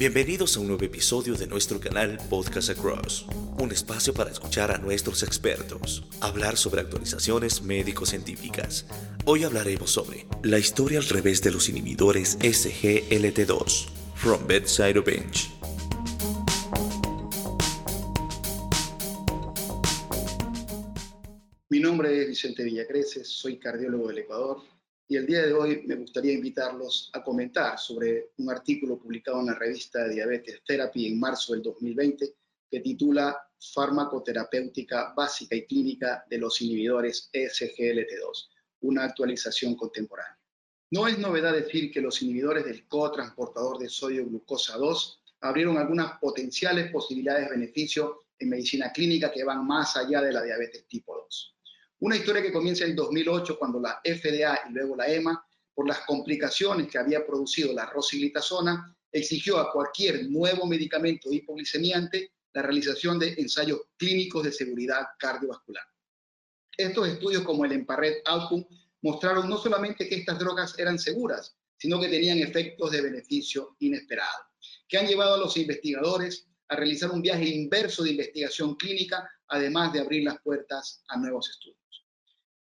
Bienvenidos 0.00 0.56
a 0.56 0.60
un 0.60 0.68
nuevo 0.68 0.82
episodio 0.82 1.34
de 1.34 1.46
nuestro 1.46 1.78
canal 1.78 2.18
Podcast 2.30 2.70
Across, 2.70 3.26
un 3.58 3.70
espacio 3.70 4.14
para 4.14 4.30
escuchar 4.30 4.70
a 4.70 4.78
nuestros 4.78 5.22
expertos, 5.22 6.06
hablar 6.22 6.56
sobre 6.56 6.80
actualizaciones 6.80 7.60
médico-científicas. 7.60 8.86
Hoy 9.26 9.44
hablaremos 9.44 9.90
sobre 9.90 10.26
la 10.42 10.58
historia 10.58 11.00
al 11.00 11.04
revés 11.04 11.42
de 11.42 11.50
los 11.50 11.68
inhibidores 11.68 12.38
SGLT2, 12.38 13.90
From 14.14 14.46
Bedside 14.46 14.94
to 14.94 15.02
Bench. 15.02 15.50
Mi 21.68 21.78
nombre 21.78 22.22
es 22.22 22.28
Vicente 22.28 22.64
Villacreces, 22.64 23.28
soy 23.28 23.58
cardiólogo 23.58 24.08
del 24.08 24.20
Ecuador 24.20 24.62
y 25.10 25.16
el 25.16 25.26
día 25.26 25.44
de 25.44 25.52
hoy 25.52 25.82
me 25.88 25.96
gustaría 25.96 26.34
invitarlos 26.34 27.10
a 27.12 27.24
comentar 27.24 27.76
sobre 27.80 28.30
un 28.36 28.48
artículo 28.48 28.96
publicado 28.96 29.40
en 29.40 29.46
la 29.46 29.56
revista 29.56 30.06
Diabetes 30.06 30.62
Therapy 30.64 31.08
en 31.08 31.18
marzo 31.18 31.52
del 31.52 31.62
2020 31.62 32.32
que 32.70 32.78
titula 32.78 33.36
Farmacoterapéutica 33.74 35.12
básica 35.16 35.56
y 35.56 35.66
clínica 35.66 36.24
de 36.30 36.38
los 36.38 36.62
inhibidores 36.62 37.28
SGLT2, 37.32 38.50
una 38.82 39.02
actualización 39.02 39.74
contemporánea. 39.74 40.38
No 40.92 41.08
es 41.08 41.18
novedad 41.18 41.54
decir 41.54 41.90
que 41.90 42.00
los 42.00 42.22
inhibidores 42.22 42.64
del 42.64 42.86
cotransportador 42.86 43.78
de 43.78 43.88
sodio 43.88 44.24
glucosa 44.24 44.76
2 44.76 45.22
abrieron 45.40 45.76
algunas 45.76 46.20
potenciales 46.20 46.88
posibilidades 46.92 47.46
de 47.46 47.56
beneficio 47.56 48.26
en 48.38 48.50
medicina 48.50 48.92
clínica 48.92 49.32
que 49.32 49.42
van 49.42 49.66
más 49.66 49.96
allá 49.96 50.22
de 50.22 50.32
la 50.32 50.44
diabetes 50.44 50.86
tipo 50.86 51.16
2. 51.16 51.56
Una 52.00 52.16
historia 52.16 52.40
que 52.40 52.52
comienza 52.52 52.84
en 52.84 52.96
2008 52.96 53.58
cuando 53.58 53.78
la 53.78 54.00
FDA 54.02 54.68
y 54.68 54.72
luego 54.72 54.96
la 54.96 55.06
EMA, 55.12 55.44
por 55.74 55.86
las 55.86 56.00
complicaciones 56.00 56.88
que 56.90 56.98
había 56.98 57.26
producido 57.26 57.74
la 57.74 57.86
rosiglitazona, 57.86 58.96
exigió 59.12 59.58
a 59.58 59.70
cualquier 59.70 60.30
nuevo 60.30 60.66
medicamento 60.66 61.30
hipoglicemiante 61.30 62.32
la 62.54 62.62
realización 62.62 63.18
de 63.18 63.34
ensayos 63.34 63.80
clínicos 63.98 64.44
de 64.44 64.52
seguridad 64.52 65.08
cardiovascular. 65.18 65.84
Estos 66.74 67.06
estudios 67.06 67.42
como 67.42 67.66
el 67.66 67.72
EMPARED 67.72 68.22
Outcome 68.24 68.66
mostraron 69.02 69.48
no 69.48 69.58
solamente 69.58 70.08
que 70.08 70.16
estas 70.16 70.38
drogas 70.38 70.78
eran 70.78 70.98
seguras, 70.98 71.54
sino 71.76 72.00
que 72.00 72.08
tenían 72.08 72.38
efectos 72.38 72.92
de 72.92 73.02
beneficio 73.02 73.76
inesperado, 73.80 74.44
que 74.88 74.96
han 74.96 75.06
llevado 75.06 75.34
a 75.34 75.38
los 75.38 75.56
investigadores 75.58 76.49
a 76.70 76.76
realizar 76.76 77.10
un 77.10 77.20
viaje 77.20 77.44
inverso 77.44 78.04
de 78.04 78.12
investigación 78.12 78.76
clínica, 78.76 79.28
además 79.48 79.92
de 79.92 80.00
abrir 80.00 80.22
las 80.22 80.40
puertas 80.40 81.02
a 81.08 81.18
nuevos 81.18 81.50
estudios. 81.50 82.06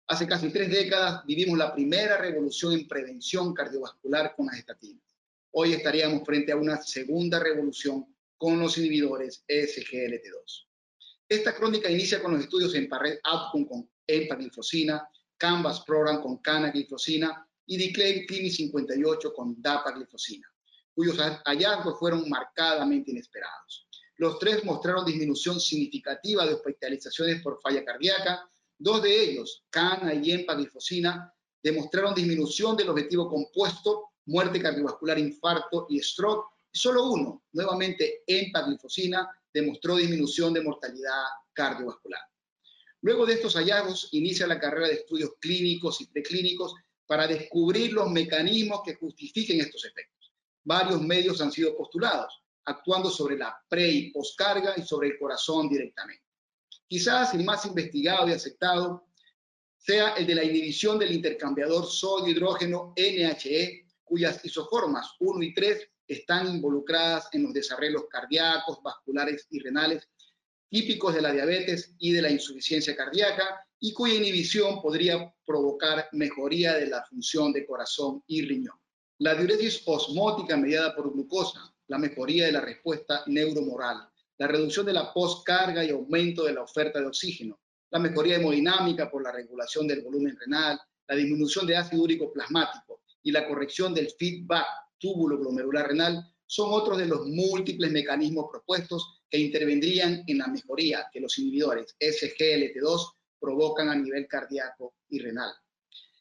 Hace 0.07 0.29
casi 0.29 0.51
tres 0.51 0.71
décadas 0.71 1.27
vivimos 1.27 1.59
la 1.59 1.75
primera 1.75 2.17
revolución 2.17 2.73
en 2.73 2.87
prevención 2.87 3.53
cardiovascular 3.53 4.37
con 4.37 4.47
las 4.47 4.59
estatinas. 4.59 5.03
Hoy 5.51 5.73
estaríamos 5.73 6.25
frente 6.25 6.53
a 6.53 6.57
una 6.57 6.81
segunda 6.81 7.41
revolución 7.41 8.07
con 8.37 8.61
los 8.61 8.79
inhibidores 8.79 9.45
SGLT2. 9.49 10.67
Esta 11.29 11.57
crónica 11.57 11.91
inicia 11.91 12.23
con 12.23 12.35
los 12.35 12.43
estudios 12.43 12.77
en 12.77 12.89
Outcome 13.25 13.67
con 13.67 13.91
empaglifosina, 14.07 15.09
Canvas 15.37 15.81
Program 15.81 16.23
con 16.23 16.39
canaglifosina 16.39 17.45
y 17.67 17.77
Declare 17.77 18.25
Clinic 18.27 18.53
58 18.53 19.35
con 19.35 19.61
dapaglifosina, 19.61 20.49
cuyos 20.95 21.19
hallazgos 21.45 21.99
fueron 21.99 22.29
marcadamente 22.29 23.11
inesperados. 23.11 23.86
Los 24.17 24.39
tres 24.39 24.65
mostraron 24.65 25.05
disminución 25.05 25.61
significativa 25.61 26.47
de 26.47 26.55
hospitalizaciones 26.55 27.43
por 27.43 27.61
falla 27.61 27.85
cardíaca, 27.85 28.49
Dos 28.79 29.03
de 29.03 29.23
ellos, 29.23 29.65
cana 29.71 30.13
y 30.15 30.33
empaglifosina, 30.33 31.33
demostraron 31.63 32.15
disminución 32.15 32.77
del 32.77 32.91
objetivo 32.91 33.29
compuesto, 33.29 34.11
muerte 34.27 34.61
cardiovascular, 34.61 35.19
infarto 35.19 35.87
y 35.89 36.01
stroke. 36.01 36.47
Solo 36.71 37.11
uno, 37.11 37.45
nuevamente 37.53 38.23
empaglifosina, 38.27 39.29
demostró 39.53 39.97
disminución 39.97 40.53
de 40.53 40.61
mortalidad 40.61 41.25
cardiovascular. 41.55 42.21
Luego 43.01 43.25
de 43.25 43.35
estos 43.35 43.55
hallazgos, 43.55 44.09
inicia 44.13 44.47
la 44.47 44.61
carrera 44.61 44.89
de 44.89 44.95
estudios 44.95 45.31
clínicos 45.41 46.03
y 46.03 46.07
preclínicos 46.09 46.75
para 47.07 47.27
descubrir 47.27 47.95
los 47.95 48.11
mecanismos 48.11 48.83
que 48.85 48.97
justifiquen 48.97 49.61
estos 49.61 49.87
efectos. 49.87 50.33
Varios 50.65 51.01
medios 51.01 51.41
han 51.41 51.53
sido 51.53 51.75
postulados, 51.77 52.43
actuando 52.67 53.11
sobre 53.11 53.37
la 53.37 53.57
pre 53.69 53.89
y 53.89 54.11
poscarga 54.13 54.75
y 54.77 54.83
sobre 54.83 55.09
el 55.09 55.19
corazón 55.19 55.69
directamente. 55.69 56.25
Quizás 56.87 57.35
el 57.35 57.45
más 57.45 57.65
investigado 57.65 58.29
y 58.29 58.33
aceptado 58.33 59.07
sea 59.77 60.15
el 60.15 60.27
de 60.27 60.35
la 60.35 60.45
inhibición 60.45 60.99
del 60.99 61.13
intercambiador 61.13 61.87
sodio-hidrógeno 61.87 62.93
NHE, 62.97 63.87
cuyas 64.05 64.45
isoformas 64.45 65.15
1 65.21 65.43
y 65.43 65.55
3 65.55 65.89
están 66.09 66.49
involucradas 66.49 67.29
en 67.33 67.45
los 67.45 67.53
desarrollos 67.53 68.05
cardíacos, 68.09 68.83
vasculares 68.83 69.47
y 69.51 69.61
renales 69.61 70.09
típicos 70.69 71.15
de 71.15 71.23
la 71.23 71.33
diabetes 71.33 71.95
y 71.99 72.13
de 72.13 72.23
la 72.23 72.31
insuficiencia 72.31 72.97
cardíaca 72.97 73.65
y 73.79 73.93
cuya 73.93 74.15
inhibición 74.15 74.81
podría 74.81 75.33
provocar 75.45 76.09
mejoría 76.13 76.75
de 76.75 76.87
la 76.87 77.05
función 77.05 77.53
de 77.53 77.67
corazón 77.67 78.23
y 78.27 78.43
riñón. 78.43 78.77
La 79.19 79.35
diuresis 79.35 79.83
osmótica 79.87 80.57
mediada 80.57 80.95
por 80.95 81.13
glucosa, 81.13 81.75
la 81.89 81.99
mejoría 81.99 82.47
de 82.47 82.53
la 82.53 82.61
respuesta 82.61 83.23
neuromoral, 83.27 84.09
la 84.39 84.47
reducción 84.47 84.87
de 84.87 84.93
la 84.93 85.13
postcarga 85.13 85.85
y 85.85 85.91
aumento 85.91 86.45
de 86.45 86.53
la 86.53 86.63
oferta 86.63 87.01
de 87.01 87.07
oxígeno, 87.07 87.61
la 87.91 87.99
mejoría 87.99 88.37
hemodinámica 88.37 89.11
por 89.11 89.23
la 89.23 89.33
regulación 89.33 89.87
del 89.87 90.03
volumen 90.03 90.37
renal, 90.39 90.79
la 91.09 91.17
disminución 91.17 91.67
de 91.67 91.77
ácido 91.77 92.03
úrico 92.03 92.33
plasmático 92.33 93.03
y 93.23 93.31
la 93.31 93.47
corrección 93.47 93.95
del 93.95 94.11
feedback 94.19 94.67
túbulo 94.99 95.39
glomerular 95.39 95.89
renal 95.89 96.33
son 96.47 96.69
otros 96.73 96.99
de 96.99 97.07
los 97.07 97.27
múltiples 97.27 97.91
mecanismos 97.91 98.47
propuestos 98.51 99.23
que 99.29 99.39
intervendrían 99.39 100.23
en 100.27 100.39
la 100.39 100.47
mejoría 100.47 101.09
que 101.13 101.21
los 101.21 101.37
inhibidores 101.39 101.97
SGLT2 101.99 103.13
provocan 103.41 103.89
a 103.89 103.97
nivel 103.97 104.27
cardíaco 104.27 104.95
y 105.09 105.19
renal. 105.19 105.53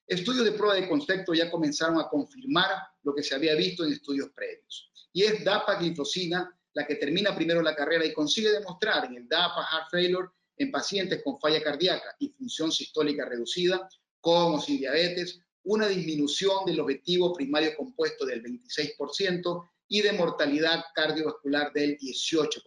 Estudios 0.07 0.45
de 0.45 0.51
prueba 0.51 0.75
de 0.75 0.87
concepto 0.87 1.33
ya 1.33 1.49
comenzaron 1.49 1.99
a 1.99 2.07
confirmar 2.07 2.69
lo 3.03 3.13
que 3.13 3.23
se 3.23 3.35
había 3.35 3.55
visto 3.55 3.83
en 3.83 3.93
estudios 3.93 4.29
previos, 4.35 4.91
y 5.15 5.23
es 5.23 5.45
dapaglifosina 5.45 6.53
la 6.73 6.85
que 6.85 6.95
termina 6.95 7.33
primero 7.33 7.61
la 7.61 7.73
carrera 7.73 8.05
y 8.05 8.11
consigue 8.11 8.51
demostrar 8.51 9.05
en 9.05 9.15
el 9.15 9.29
DAPA 9.29 9.65
Heart 9.65 9.87
Failure 9.89 10.27
en 10.57 10.71
pacientes 10.71 11.23
con 11.23 11.39
falla 11.39 11.63
cardíaca 11.63 12.13
y 12.19 12.27
función 12.33 12.69
sistólica 12.69 13.23
reducida, 13.23 13.87
con 14.19 14.55
o 14.55 14.59
sin 14.59 14.77
diabetes, 14.77 15.39
una 15.63 15.87
disminución 15.87 16.65
del 16.65 16.81
objetivo 16.81 17.33
primario 17.33 17.77
compuesto 17.77 18.25
del 18.25 18.43
26% 18.43 19.69
y 19.87 20.01
de 20.01 20.11
mortalidad 20.11 20.83
cardiovascular 20.93 21.71
del 21.71 21.97
18%. 21.97 22.61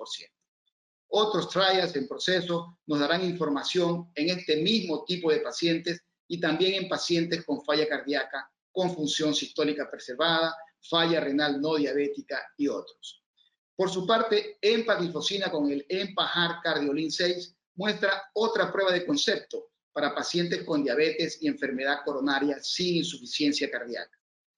Otros 1.08 1.50
trials 1.50 1.94
en 1.96 2.08
proceso 2.08 2.78
nos 2.86 2.98
darán 2.98 3.26
información 3.26 4.10
en 4.14 4.30
este 4.30 4.56
mismo 4.56 5.04
tipo 5.04 5.30
de 5.30 5.40
pacientes 5.40 6.00
y 6.26 6.40
también 6.40 6.82
en 6.82 6.88
pacientes 6.88 7.44
con 7.44 7.62
falla 7.62 7.86
cardíaca, 7.86 8.50
con 8.72 8.94
función 8.94 9.34
sistólica 9.34 9.90
preservada, 9.90 10.56
falla 10.80 11.20
renal 11.20 11.60
no 11.60 11.76
diabética 11.76 12.42
y 12.56 12.68
otros. 12.68 13.22
Por 13.76 13.90
su 13.90 14.06
parte, 14.06 14.58
empaglifosina 14.60 15.50
con 15.50 15.70
el 15.70 15.86
EMPA-HAR 15.88 16.60
Cardiolin 16.62 17.12
6 17.12 17.56
muestra 17.76 18.30
otra 18.34 18.72
prueba 18.72 18.92
de 18.92 19.06
concepto 19.06 19.70
para 19.92 20.14
pacientes 20.14 20.64
con 20.64 20.82
diabetes 20.82 21.38
y 21.40 21.48
enfermedad 21.48 22.00
coronaria 22.04 22.58
sin 22.60 22.96
insuficiencia 22.96 23.70
cardíaca. 23.70 24.16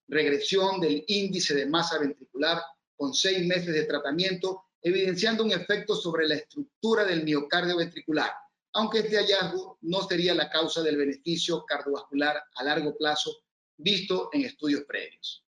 Regresión 0.09 0.81
del 0.81 1.05
índice 1.07 1.55
de 1.55 1.67
masa 1.67 1.99
ventricular 1.99 2.63
con 2.97 3.15
seis 3.15 3.47
meses 3.47 3.73
de 3.73 3.85
tratamiento, 3.85 4.65
evidenciando 4.83 5.45
un 5.45 5.53
efecto 5.53 5.95
sobre 5.95 6.27
la 6.27 6.35
estructura 6.35 7.05
del 7.05 7.25
miocardio 7.25 7.77
ventricular, 7.77 8.31
aunque 8.73 9.01
este 9.01 9.17
hallazgo 9.17 9.79
no 9.83 10.03
sería 10.03 10.35
la 10.35 10.51
causa 10.51 10.83
del 10.83 10.97
beneficio 10.97 11.65
cardiovascular 11.67 12.43
a 12.55 12.65
largo 12.65 12.97
plazo 12.97 13.35
visto 13.77 14.31
en 14.33 14.45
estudios 14.45 14.83
previos. 14.85 15.45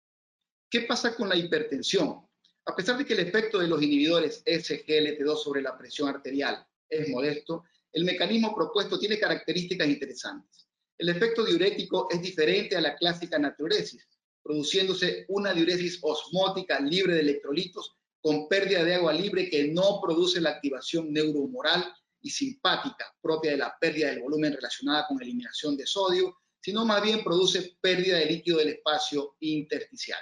¿Qué 0.69 0.81
pasa 0.81 1.15
con 1.15 1.29
la 1.29 1.37
hipertensión? 1.37 2.27
A 2.65 2.75
pesar 2.75 2.97
de 2.97 3.05
que 3.05 3.13
el 3.13 3.21
efecto 3.21 3.57
de 3.57 3.67
los 3.67 3.81
inhibidores 3.81 4.43
SGLT2 4.43 5.37
sobre 5.37 5.61
la 5.61 5.77
presión 5.77 6.09
arterial 6.09 6.67
es 6.89 7.07
modesto, 7.07 7.63
el 7.93 8.03
mecanismo 8.03 8.53
propuesto 8.53 8.99
tiene 8.99 9.17
características 9.17 9.87
interesantes. 9.87 10.67
El 10.97 11.07
efecto 11.07 11.45
diurético 11.45 12.09
es 12.11 12.21
diferente 12.21 12.75
a 12.75 12.81
la 12.81 12.97
clásica 12.97 13.39
natriuresis, 13.39 14.09
produciéndose 14.43 15.25
una 15.29 15.53
diuresis 15.53 15.99
osmótica 16.01 16.81
libre 16.81 17.13
de 17.13 17.21
electrolitos 17.21 17.95
con 18.19 18.49
pérdida 18.49 18.83
de 18.83 18.95
agua 18.95 19.13
libre 19.13 19.49
que 19.49 19.69
no 19.69 20.01
produce 20.01 20.41
la 20.41 20.49
activación 20.49 21.13
neurohumoral 21.13 21.93
y 22.21 22.29
simpática 22.29 23.05
propia 23.21 23.51
de 23.51 23.57
la 23.57 23.73
pérdida 23.79 24.09
del 24.09 24.19
volumen 24.19 24.51
relacionada 24.51 25.07
con 25.07 25.21
eliminación 25.21 25.77
de 25.77 25.87
sodio, 25.87 26.35
sino 26.59 26.83
más 26.83 27.01
bien 27.01 27.23
produce 27.23 27.77
pérdida 27.79 28.17
de 28.17 28.25
líquido 28.25 28.57
del 28.57 28.69
espacio 28.69 29.37
intersticial. 29.39 30.19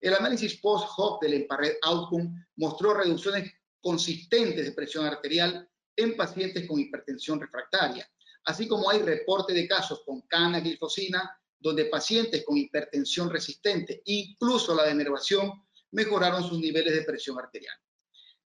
El 0.00 0.14
análisis 0.14 0.56
post-hoc 0.60 1.22
del 1.22 1.34
EMPARED 1.34 1.78
Outcome 1.82 2.46
mostró 2.56 2.94
reducciones 2.94 3.52
consistentes 3.80 4.66
de 4.66 4.72
presión 4.72 5.06
arterial 5.06 5.68
en 5.96 6.16
pacientes 6.16 6.66
con 6.68 6.78
hipertensión 6.78 7.40
refractaria, 7.40 8.08
así 8.44 8.68
como 8.68 8.90
hay 8.90 9.00
reporte 9.00 9.52
de 9.52 9.66
casos 9.66 10.02
con 10.04 10.22
canaglifosina, 10.22 11.38
donde 11.58 11.86
pacientes 11.86 12.44
con 12.44 12.56
hipertensión 12.56 13.30
resistente, 13.30 14.02
incluso 14.04 14.74
la 14.74 14.84
denervación, 14.84 15.52
mejoraron 15.92 16.46
sus 16.46 16.58
niveles 16.58 16.94
de 16.94 17.02
presión 17.02 17.38
arterial. 17.38 17.74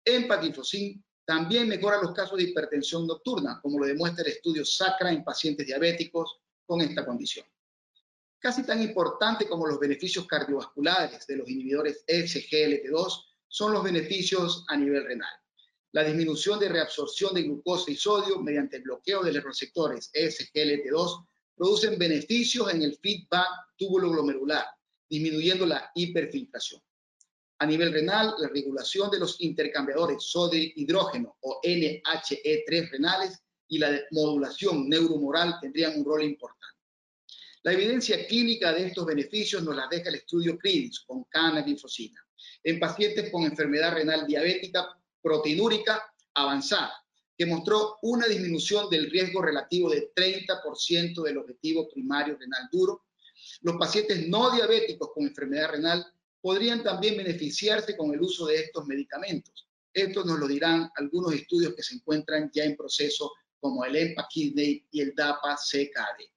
Empagliflozin 0.05 1.05
también 1.25 1.69
mejora 1.69 2.01
los 2.01 2.13
casos 2.13 2.39
de 2.39 2.45
hipertensión 2.45 3.07
nocturna, 3.07 3.61
como 3.63 3.79
lo 3.79 3.87
demuestra 3.87 4.25
el 4.25 4.33
estudio 4.33 4.65
SACRA 4.65 5.13
en 5.13 5.25
pacientes 5.25 5.67
diabéticos 5.67 6.41
con 6.67 6.81
esta 6.81 7.05
condición. 7.05 7.47
Casi 8.43 8.65
tan 8.65 8.83
importante 8.83 9.49
como 9.49 9.69
los 9.69 9.79
beneficios 9.79 10.27
cardiovasculares 10.27 11.25
de 11.29 11.37
los 11.37 11.49
inhibidores 11.49 12.05
SGLT2 12.09 13.25
son 13.47 13.73
los 13.73 13.85
beneficios 13.85 14.65
a 14.67 14.77
nivel 14.77 15.05
renal. 15.05 15.31
La 15.93 16.03
disminución 16.03 16.59
de 16.59 16.69
reabsorción 16.69 17.35
de 17.35 17.45
glucosa 17.45 17.93
y 17.93 17.95
sodio 17.95 18.41
mediante 18.41 18.79
el 18.79 18.83
bloqueo 18.83 19.23
de 19.23 19.35
los 19.35 19.45
receptores 19.45 20.11
SGLT2 20.13 21.25
producen 21.55 21.97
beneficios 21.97 22.69
en 22.75 22.83
el 22.83 22.99
feedback 23.01 23.47
túbulo 23.77 24.11
glomerular, 24.11 24.67
disminuyendo 25.09 25.65
la 25.65 25.93
hiperfiltración. 25.95 26.83
A 27.61 27.67
nivel 27.67 27.93
renal, 27.93 28.35
la 28.39 28.49
regulación 28.49 29.09
de 29.09 29.21
los 29.21 29.41
intercambiadores 29.41 30.21
sodio-hidrógeno 30.21 31.37
o 31.43 31.61
NHE3 31.63 32.91
renales 32.91 33.41
y 33.69 33.79
la 33.79 34.01
modulación 34.11 34.89
neuromoral 34.89 35.61
tendrían 35.61 35.97
un 35.97 36.05
rol 36.05 36.25
importante. 36.25 36.72
La 37.65 37.73
evidencia 37.73 38.27
clínica 38.27 38.73
de 38.73 38.87
estos 38.87 39.07
beneficios 39.07 39.63
nos 39.63 39.77
la 39.77 39.87
deja 39.89 40.09
el 40.09 40.17
estudio 40.17 40.59
CRIDIS 40.59 41.01
con 41.01 41.23
canaglifosina 41.25 42.21
en 42.65 42.81
pacientes 42.81 43.31
con 43.31 43.45
enfermedad 43.45 43.95
renal 43.95 44.27
diabética 44.27 44.99
proteinúrica 45.21 46.03
avanzada, 46.35 46.93
que 47.37 47.47
mostró 47.47 47.99
una 48.03 48.27
disminución 48.27 48.91
del 48.91 49.11
riesgo 49.11 49.43
relativo 49.43 49.91
de 49.91 50.13
30% 50.13 51.23
del 51.23 51.39
objetivo 51.39 51.89
primario 51.89 52.37
renal 52.37 52.69
duro. 52.71 53.05
Los 53.61 53.77
pacientes 53.77 54.27
no 54.29 54.51
diabéticos 54.51 55.11
con 55.15 55.27
enfermedad 55.27 55.71
renal 55.71 56.05
podrían 56.41 56.83
también 56.83 57.17
beneficiarse 57.17 57.97
con 57.97 58.13
el 58.13 58.21
uso 58.21 58.47
de 58.47 58.57
estos 58.57 58.87
medicamentos. 58.87 59.69
Esto 59.93 60.25
nos 60.25 60.39
lo 60.39 60.49
dirán 60.49 60.91
algunos 60.97 61.33
estudios 61.33 61.75
que 61.75 61.83
se 61.83 61.95
encuentran 61.95 62.51
ya 62.53 62.65
en 62.65 62.77
proceso, 62.77 63.31
como 63.61 63.85
el 63.85 63.95
EMPA 63.95 64.27
Kidney 64.29 64.85
y 64.91 65.01
el 65.01 65.15
DAPA-CKD. 65.15 66.32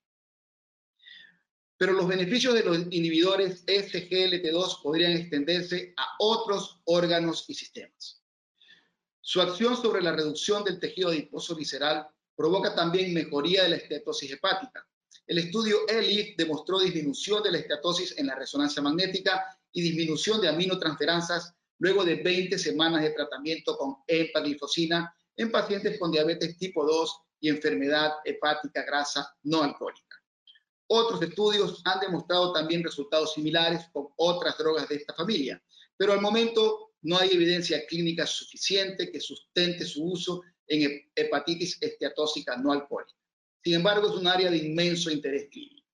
Pero 1.78 1.94
los 1.94 2.08
beneficios 2.08 2.54
de 2.54 2.64
los 2.64 2.78
inhibidores 2.92 3.66
SGLT2 3.66 4.82
podrían 4.82 5.12
extenderse 5.14 5.94
a 5.98 6.16
otros 6.20 6.82
órganos 6.86 7.46
y 7.48 7.54
sistemas. 7.54 8.22
Su 9.22 9.42
acción 9.42 9.76
sobre 9.76 10.02
la 10.02 10.12
reducción 10.14 10.64
del 10.64 10.80
tejido 10.80 11.10
adiposo 11.10 11.56
visceral 11.56 12.08
provoca 12.36 12.76
también 12.76 13.14
mejoría 13.14 13.64
de 13.64 13.70
la 13.70 13.76
estetosis 13.78 14.32
hepática. 14.32 14.88
El 15.28 15.40
estudio 15.40 15.88
ELIF 15.88 16.38
demostró 16.38 16.80
disminución 16.80 17.42
de 17.42 17.52
la 17.52 17.58
estetosis 17.58 18.16
en 18.18 18.28
la 18.28 18.36
resonancia 18.36 18.82
magnética 18.82 19.44
y 19.72 19.82
disminución 19.82 20.40
de 20.40 20.50
aminotransferansas 20.50 21.54
luego 21.80 22.06
de 22.06 22.16
20 22.16 22.58
semanas 22.60 23.02
de 23.02 23.10
tratamiento 23.10 23.76
con 23.78 23.96
empaglifosina 24.08 25.14
en 25.36 25.52
pacientes 25.52 26.00
con 26.00 26.12
diabetes 26.12 26.58
tipo 26.58 26.86
2 26.86 27.20
y 27.42 27.50
enfermedad 27.50 28.14
hepática 28.24 28.84
grasa 28.84 29.36
no 29.44 29.64
alcohólica. 29.64 30.05
Otros 30.88 31.22
estudios 31.22 31.82
han 31.86 32.00
demostrado 32.00 32.54
también 32.54 32.84
resultados 32.84 33.34
similares 33.34 33.86
con 33.92 34.08
otras 34.18 34.58
drogas 34.58 34.88
de 34.88 34.96
esta 34.96 35.14
familia, 35.14 35.62
pero 35.98 36.14
al 36.14 36.22
momento 36.22 36.94
no 37.02 37.18
hay 37.18 37.30
evidencia 37.32 37.86
clínica 37.88 38.26
suficiente 38.28 39.12
que 39.12 39.20
sustente 39.20 39.86
su 39.86 40.04
uso 40.04 40.42
en 40.68 41.10
hepatitis 41.16 41.78
esteatóxica 41.82 42.58
no 42.58 42.72
alcohólica. 42.72 43.18
Sin 43.64 43.76
embargo, 43.76 44.08
es 44.08 44.14
un 44.14 44.28
área 44.28 44.50
de 44.52 44.58
inmenso 44.58 45.10
interés 45.10 45.48
clínico. 45.50 45.88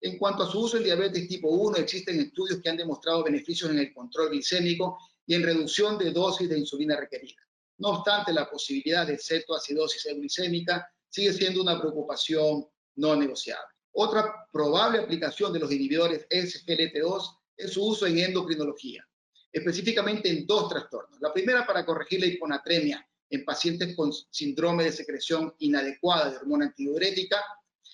En 0.00 0.18
cuanto 0.18 0.42
a 0.42 0.50
su 0.50 0.60
uso 0.60 0.76
en 0.76 0.84
diabetes 0.84 1.28
tipo 1.28 1.48
1, 1.48 1.78
existen 1.78 2.20
estudios 2.20 2.60
que 2.60 2.68
han 2.68 2.76
demostrado 2.76 3.24
beneficios 3.24 3.70
en 3.70 3.78
el 3.78 3.94
control 3.94 4.30
glicémico 4.30 4.98
y 5.26 5.34
en 5.34 5.42
reducción 5.42 5.98
de 5.98 6.10
dosis 6.12 6.48
de 6.48 6.58
insulina 6.58 6.96
requerida. 6.96 7.40
No 7.78 7.88
obstante, 7.90 8.32
la 8.32 8.48
posibilidad 8.48 9.06
de 9.06 9.18
cetoacidosis 9.18 10.06
euglicémica 10.06 10.88
sigue 11.08 11.32
siendo 11.32 11.62
una 11.62 11.80
preocupación 11.80 12.66
no 12.96 13.16
negociable. 13.16 13.75
Otra 13.98 14.48
probable 14.52 14.98
aplicación 14.98 15.52
de 15.52 15.60
los 15.60 15.72
inhibidores 15.72 16.28
SGLT2 16.28 17.38
es 17.56 17.72
su 17.72 17.84
uso 17.84 18.06
en 18.06 18.18
endocrinología 18.18 19.06
específicamente 19.56 20.28
en 20.28 20.46
dos 20.46 20.68
trastornos. 20.68 21.18
La 21.18 21.32
primera 21.32 21.66
para 21.66 21.86
corregir 21.86 22.20
la 22.20 22.26
hiponatremia 22.26 23.08
en 23.30 23.42
pacientes 23.42 23.96
con 23.96 24.12
síndrome 24.12 24.84
de 24.84 24.92
secreción 24.92 25.54
inadecuada 25.60 26.30
de 26.30 26.36
hormona 26.36 26.66
antidiurética, 26.66 27.42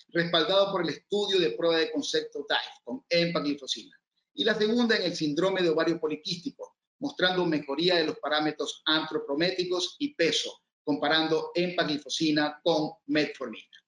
respaldado 0.09 0.73
por 0.73 0.81
el 0.81 0.89
estudio 0.89 1.39
de 1.39 1.51
prueba 1.51 1.77
de 1.77 1.89
concepto 1.89 2.45
DICE 2.49 2.81
con 2.83 3.05
empaglifosina. 3.07 3.97
Y 4.33 4.43
la 4.43 4.55
segunda 4.55 4.97
en 4.97 5.03
el 5.03 5.15
síndrome 5.15 5.61
de 5.61 5.69
ovario 5.69 6.01
poliquístico, 6.01 6.75
mostrando 6.99 7.45
mejoría 7.45 7.95
de 7.95 8.07
los 8.07 8.19
parámetros 8.19 8.81
antroprométicos 8.85 9.95
y 9.99 10.13
peso, 10.15 10.63
comparando 10.83 11.51
empaglifosina 11.55 12.59
con 12.61 12.91
metformina. 13.05 13.82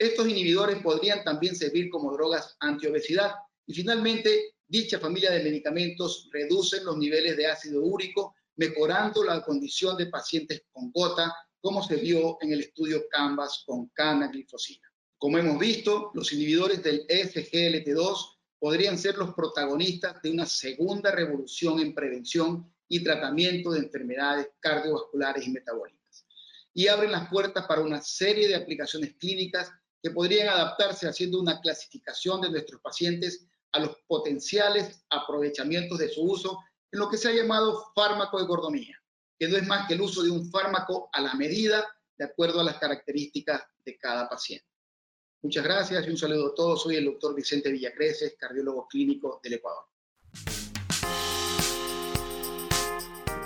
Estos 0.00 0.26
inhibidores 0.26 0.82
podrían 0.82 1.22
también 1.22 1.54
servir 1.54 1.90
como 1.90 2.12
drogas 2.12 2.56
antiobesidad 2.58 3.34
y 3.66 3.74
finalmente 3.74 4.54
Dicha 4.70 5.00
familia 5.00 5.32
de 5.32 5.42
medicamentos 5.42 6.28
reducen 6.30 6.84
los 6.84 6.96
niveles 6.96 7.36
de 7.36 7.48
ácido 7.48 7.82
úrico, 7.82 8.36
mejorando 8.54 9.24
la 9.24 9.42
condición 9.42 9.96
de 9.96 10.06
pacientes 10.06 10.62
con 10.70 10.92
gota, 10.92 11.34
como 11.60 11.82
se 11.82 11.96
vio 11.96 12.38
en 12.40 12.52
el 12.52 12.60
estudio 12.60 13.02
Canvas 13.10 13.64
con 13.66 13.88
canaglifosina. 13.88 14.88
Como 15.18 15.38
hemos 15.38 15.58
visto, 15.58 16.12
los 16.14 16.32
inhibidores 16.32 16.84
del 16.84 17.04
SGLT2 17.08 18.38
podrían 18.60 18.96
ser 18.96 19.18
los 19.18 19.34
protagonistas 19.34 20.22
de 20.22 20.30
una 20.30 20.46
segunda 20.46 21.10
revolución 21.10 21.80
en 21.80 21.92
prevención 21.92 22.72
y 22.86 23.02
tratamiento 23.02 23.72
de 23.72 23.80
enfermedades 23.80 24.50
cardiovasculares 24.60 25.48
y 25.48 25.50
metabólicas. 25.50 26.26
Y 26.72 26.86
abren 26.86 27.10
las 27.10 27.28
puertas 27.28 27.66
para 27.66 27.80
una 27.80 28.00
serie 28.00 28.46
de 28.46 28.54
aplicaciones 28.54 29.16
clínicas 29.16 29.72
que 30.02 30.10
podrían 30.10 30.48
adaptarse 30.48 31.08
haciendo 31.08 31.40
una 31.40 31.60
clasificación 31.60 32.40
de 32.40 32.50
nuestros 32.50 32.80
pacientes 32.80 33.46
a 33.72 33.80
los 33.80 33.96
potenciales 34.06 35.04
aprovechamientos 35.10 35.98
de 35.98 36.08
su 36.08 36.22
uso 36.22 36.58
en 36.92 36.98
lo 36.98 37.08
que 37.08 37.16
se 37.16 37.28
ha 37.28 37.32
llamado 37.32 37.92
fármaco 37.94 38.38
de 38.38 38.46
gordomía, 38.46 38.96
que 39.38 39.48
no 39.48 39.56
es 39.56 39.66
más 39.66 39.86
que 39.86 39.94
el 39.94 40.00
uso 40.00 40.22
de 40.22 40.30
un 40.30 40.50
fármaco 40.50 41.08
a 41.12 41.20
la 41.20 41.34
medida 41.34 41.86
de 42.18 42.24
acuerdo 42.24 42.60
a 42.60 42.64
las 42.64 42.78
características 42.78 43.62
de 43.84 43.96
cada 43.96 44.28
paciente. 44.28 44.66
Muchas 45.42 45.64
gracias 45.64 46.06
y 46.06 46.10
un 46.10 46.18
saludo 46.18 46.48
a 46.48 46.54
todos. 46.54 46.82
Soy 46.82 46.96
el 46.96 47.06
doctor 47.06 47.34
Vicente 47.34 47.70
Villacreces, 47.70 48.36
cardiólogo 48.38 48.86
clínico 48.86 49.40
del 49.42 49.54
Ecuador. 49.54 49.89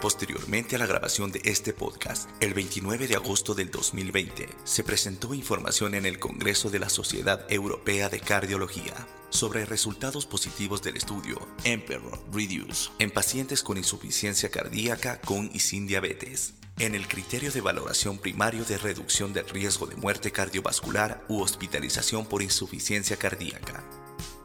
Posteriormente 0.05 0.77
a 0.77 0.79
la 0.79 0.87
grabación 0.87 1.33
de 1.33 1.41
este 1.45 1.73
podcast, 1.73 2.29
el 2.41 2.53
29 2.53 3.09
de 3.09 3.17
agosto 3.17 3.55
del 3.55 3.71
2020, 3.71 4.51
se 4.63 4.85
presentó 4.85 5.33
información 5.33 5.95
en 5.95 6.05
el 6.05 6.19
Congreso 6.19 6.69
de 6.69 6.79
la 6.79 6.91
Sociedad 6.91 7.47
Europea 7.49 8.11
de 8.11 8.21
Cardiología 8.21 8.93
sobre 9.31 9.65
resultados 9.65 10.27
positivos 10.27 10.83
del 10.83 10.99
estudio 10.99 11.39
Emperor 11.65 12.21
Reduce 12.31 12.91
en 12.99 13.11
pacientes 13.13 13.63
con 13.63 13.79
insuficiencia 13.79 14.51
cardíaca 14.51 15.23
con 15.23 15.51
y 15.55 15.61
sin 15.61 15.87
diabetes 15.87 16.53
en 16.79 16.95
el 16.95 17.09
criterio 17.09 17.51
de 17.51 17.63
valoración 17.63 18.19
primario 18.19 18.67
de 18.67 18.77
reducción 18.77 19.33
del 19.33 19.49
riesgo 19.49 19.87
de 19.87 19.97
muerte 19.97 20.31
cardiovascular 20.31 21.25
u 21.29 21.41
hospitalización 21.41 22.27
por 22.27 22.43
insuficiencia 22.43 23.17
cardíaca. 23.17 23.83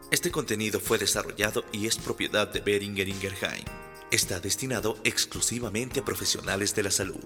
Este 0.10 0.32
contenido 0.32 0.80
fue 0.80 0.98
desarrollado 0.98 1.66
y 1.74 1.88
es 1.88 1.98
propiedad 1.98 2.48
de 2.48 2.62
Beringer 2.62 3.10
Ingerheim. 3.10 3.66
Está 4.12 4.39
destinado 4.39 4.98
exclusivamente 5.04 6.00
a 6.00 6.06
profesionales 6.06 6.74
de 6.74 6.82
la 6.82 6.89
salud. 6.89 7.24